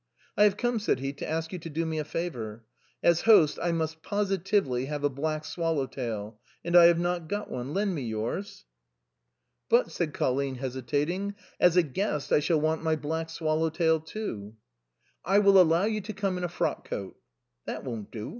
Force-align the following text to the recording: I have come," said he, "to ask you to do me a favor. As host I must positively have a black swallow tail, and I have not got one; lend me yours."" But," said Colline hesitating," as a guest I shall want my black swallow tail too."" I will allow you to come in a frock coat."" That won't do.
I 0.35 0.45
have 0.45 0.57
come," 0.57 0.79
said 0.79 0.97
he, 0.97 1.13
"to 1.13 1.29
ask 1.29 1.53
you 1.53 1.59
to 1.59 1.69
do 1.69 1.85
me 1.85 1.99
a 1.99 2.03
favor. 2.03 2.65
As 3.03 3.21
host 3.21 3.59
I 3.61 3.71
must 3.71 4.01
positively 4.01 4.85
have 4.85 5.03
a 5.03 5.11
black 5.11 5.45
swallow 5.45 5.85
tail, 5.85 6.39
and 6.65 6.75
I 6.75 6.85
have 6.85 6.97
not 6.97 7.29
got 7.29 7.51
one; 7.51 7.71
lend 7.75 7.93
me 7.93 8.01
yours."" 8.01 8.65
But," 9.69 9.91
said 9.91 10.11
Colline 10.15 10.55
hesitating," 10.55 11.35
as 11.69 11.77
a 11.77 11.83
guest 11.83 12.31
I 12.33 12.39
shall 12.39 12.59
want 12.59 12.81
my 12.81 12.95
black 12.95 13.29
swallow 13.29 13.69
tail 13.69 13.99
too."" 13.99 14.55
I 15.23 15.37
will 15.37 15.61
allow 15.61 15.83
you 15.85 16.01
to 16.01 16.13
come 16.13 16.35
in 16.39 16.43
a 16.43 16.49
frock 16.49 16.89
coat."" 16.89 17.15
That 17.67 17.83
won't 17.83 18.09
do. 18.11 18.29